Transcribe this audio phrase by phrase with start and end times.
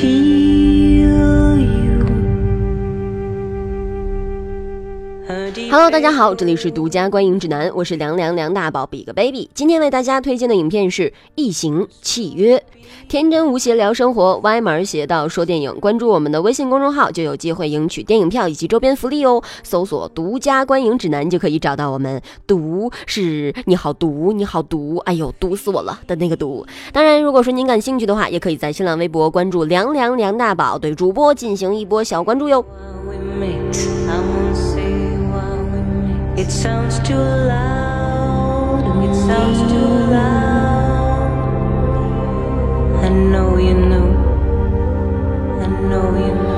[0.00, 0.47] 提
[5.70, 9.50] Hello，大家好，这里是独家观影指南，我是凉凉梁大宝比个 baby。
[9.52, 12.56] 今天为大家推荐的影片是《异形契约》，
[13.06, 15.78] 天真无邪聊生活，歪门邪道说电影。
[15.78, 19.42] 关注我们的微信公众号，就有机会赢取电影票以及周边福利哦。
[19.62, 22.20] 搜索“独家观影指南”就可以找到我们。
[22.46, 26.64] 毒是你好毒，你好毒，哎呦，毒死我了的那个毒。
[26.94, 32.64] 当然，如果说您感兴趣的话，也可以在新浪微博关注凉凉梁大宝，对主播进行一波小关注哟。
[36.48, 38.80] It sounds too loud.
[39.04, 41.28] It sounds too loud.
[43.04, 44.08] I know you know.
[45.60, 46.56] I know you know.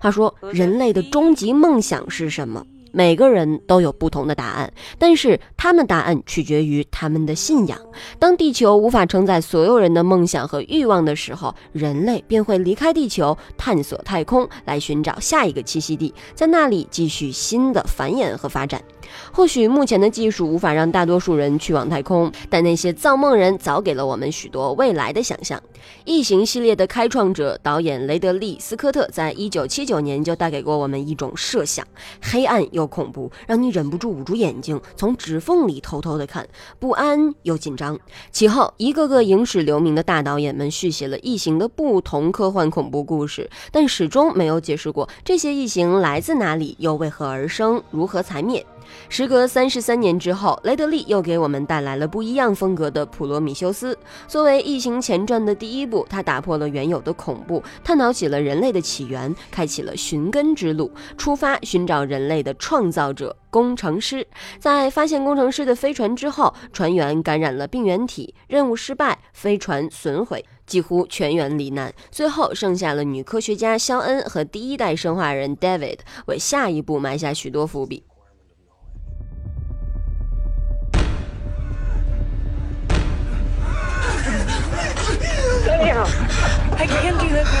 [0.00, 2.66] 话说，人类的终极梦想是什么？
[2.92, 7.78] 每个人都有不同的答案，但是他们答案取决于他们的信仰。
[8.18, 18.82] 当地球无法承载所有人的梦想和欲望的时候，人类便会离开地球，探索太空，来寻找下一个栖息地，在那里继续新的繁衍和发展。
[19.32, 25.60] 或许目前的技术无法让大多数人去往太空，但那些造梦人早给了我们许多未来的想象。
[26.04, 31.86] 异形系列的开创者导演雷德利·斯科特在一九七九年就带给过我们一种设想：
[32.20, 36.46] 黑暗又恐怖，让你忍不住捂住眼睛，从指缝里偷偷的看，
[36.78, 37.98] 不安又紧张。
[38.30, 48.64] 其后，一个个影史留名的大导演们续写了异形的不同科幻恐怖故事，但始终没有解释过这些异形来自哪里，又为何而生，如何才灭。
[49.08, 53.94] 时隔三十三年之后，雷德利又给我们带来了不一样风格的《普罗米修斯》。
[54.28, 64.26] 作为《异形前传》的第一部，它打破了原有的恐怖，探讨起了人类的起源，开启了寻根之路，出发寻找人类的创造者——工程师。
[64.58, 71.92] 在发现工程师的飞船之后，船员感染了病原体，任务失败，飞船损毁，几乎全员罹难。
[72.10, 78.04] 最后剩下了女科学家肖恩和第一代生化人 David，为下一步埋下许多伏笔。
[86.80, 87.60] I can't do that.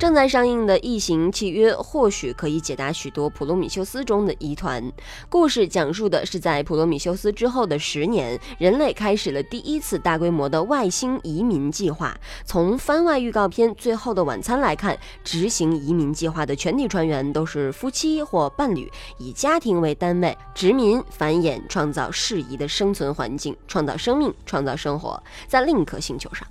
[0.00, 4.82] 正在上映的《异形契约》或许可以解答许多普罗米修斯中的疑团。
[5.28, 12.18] 故事讲述的是在普罗米修斯之后的十年，人类开始了第一次大规模的外星移民计划。
[12.46, 26.48] 从番外预告片《最后的晚餐》来看，执行移民计划的全体船员都是夫妻或伴侣，以家庭为单位，殖民、繁衍、创造适宜的生存环境，创造生命，创造生活，在另一颗星球上。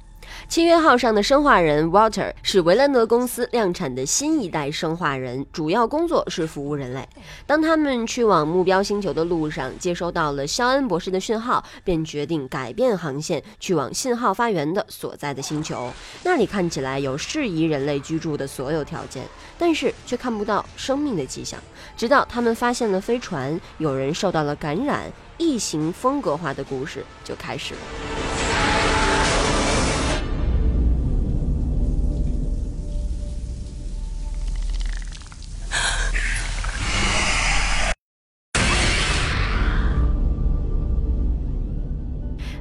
[0.47, 7.07] 契约号上的生化人 Walter 是维兰德公司量产的新一代生化人，主要工作是服务人类。
[7.45, 15.91] 当他们去往目标星球的路上，接收到了肖恩博士的讯号，便决定改变航线，去往信号发源的所在的星球。
[16.23, 19.23] 那里看起来有适宜人类居住的所有条件，
[19.57, 21.59] 但是却看不到生命的迹象。
[21.95, 28.18] 直到他们发现了飞船，有人受到了感染，异形风格化的故事就开始了。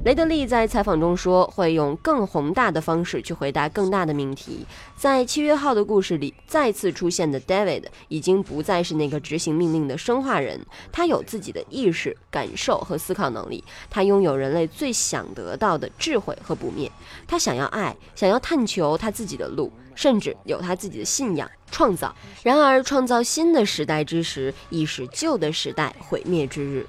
[0.09, 4.65] 雷德利在采访中说，会用更宏大的方式去回答更大的命题。
[4.97, 13.63] 在契约号的故事里，再次出现的 David 已经不再是那个执行命令的生化人，他有自己的意识、感受和思考能力。
[13.91, 16.91] 他拥有人类最想得到的智慧和不灭。
[17.27, 22.17] 他想要爱，想要探求他自己的路，甚至有他自己的信仰、创造。
[22.43, 26.87] 然而，创造新的时代之时，亦是旧的时代毁灭之日。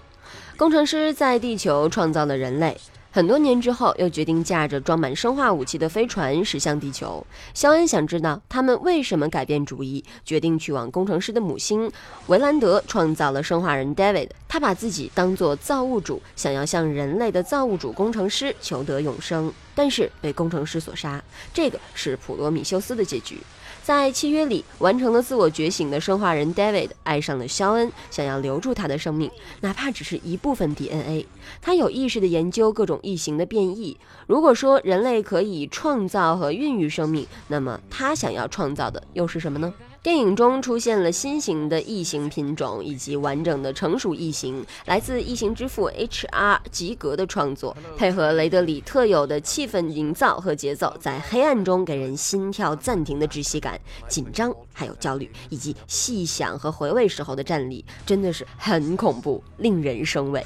[0.56, 2.77] 工程师在地球创造了人类。
[3.12, 7.26] 很多年之后，又决定驾着装满生化武器的飞船驶向地球。
[7.56, 11.92] 肖恩想知道他们为什么改变主意，决定去往工程师的母星。
[12.28, 21.24] 维兰德创造了生化人 David，他把自己当作造物主，想要向人类的造物主工程师求得永生，但是被工程师所杀。
[21.54, 23.38] 这个是普罗米修斯的结局。
[23.81, 29.31] 在契约里完成了自我觉醒的生化人 David 爱上了肖恩，想要留住他的生命，
[29.62, 31.26] 哪怕只是一部分 DNA。
[31.62, 33.98] 他有意识地研究各种异形的变异。
[34.28, 39.74] 如果说人类可以创造和孕育生命，那么他想要创造的又是什么呢？
[40.01, 46.62] 电影中出现了新型的异形品种以及完整的成熟异形，来自异形之父 H.R.
[46.72, 60.42] 吉格的创作，配合雷德里特有的气氛营造和节奏，在黑暗中给人心跳暂停的窒息感、紧张还有焦虑，以及细想和回味时候的站立，真的是很恐怖，令人生畏。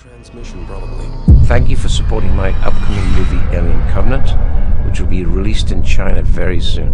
[1.47, 4.35] Thank you for supporting my upcoming movie Alien Covenant,
[4.87, 6.91] which will be released in China very soon.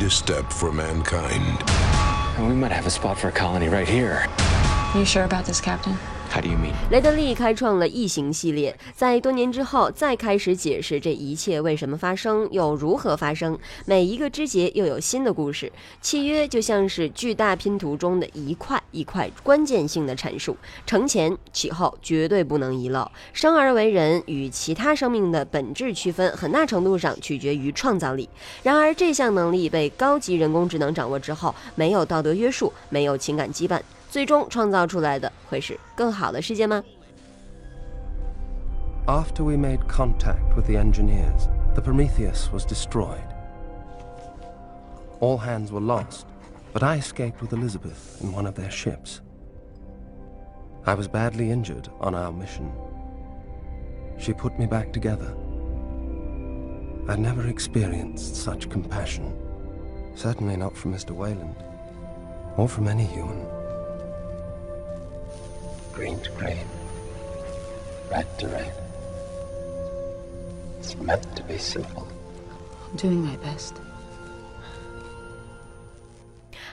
[0.00, 1.58] Greatest step for mankind.
[2.38, 4.26] We might have a spot for a colony right here.
[4.94, 5.98] You sure about this, Captain?
[6.90, 13.58] 雷德利开创了异形系列，在多年之后再开始解释这一切为什么发生，又如何发生。
[13.84, 15.70] 每一个枝节又有新的故事。
[16.00, 20.56] 契约就像是巨大拼图中的一块一块关键性的阐述，
[20.86, 23.10] 承前启后绝对不能遗漏。
[23.32, 28.28] 生而为人与其他生命的本质区分，很大程度上取决于创造力。
[28.62, 33.80] 然而，这项能力被高级人工智能掌握之后，没有道德约束，没有情感羁绊。
[34.09, 36.83] 最终创造出来的会是更好的世界吗？
[39.07, 43.21] After we made contact with the engineers, the Prometheus was destroyed.
[45.19, 46.25] All hands were lost,
[46.73, 49.21] but I escaped with Elizabeth in one of their ships.
[50.85, 52.71] I was badly injured on our mission.
[54.17, 55.35] She put me back together.
[57.07, 59.33] I'd never experienced such compassion.
[60.15, 61.11] Certainly not from Mr.
[61.11, 61.55] Wayland,
[62.57, 63.45] or from any human.
[66.00, 66.64] Green to green,
[68.10, 68.72] red to red.
[70.80, 72.06] It's meant to be simple.
[72.88, 73.72] I'm doing my best.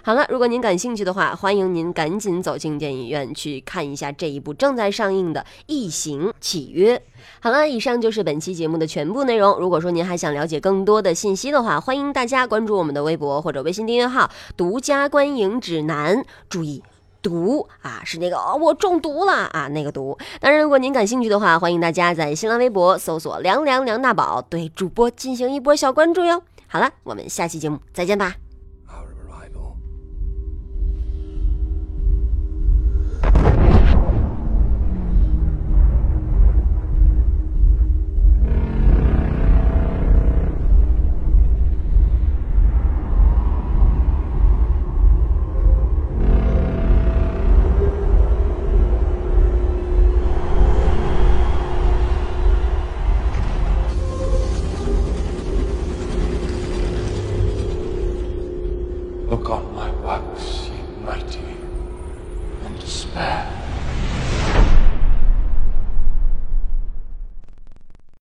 [0.02, 6.96] 好了，如果您感兴趣的话，欢迎您赶紧走进电影院去看一下这一部正在上映的《异形契约》。
[7.42, 9.60] 好了，以上就是本期节目的全部内容。
[9.60, 16.24] 如果说您还想了解更多的信息的话，欢迎大家关注我们的微博或者微信订阅号“独家观影指南”。
[16.48, 16.82] 注意。
[17.28, 20.18] 毒啊，是那个，我中毒了啊，那个毒。
[20.40, 26.42] 当然，如果您感兴趣的话，欢迎大家在新浪微博搜索“凉凉梁大宝”，对主播进行一波小关注哟。
[26.68, 28.47] 好了，我们下期节目再见吧。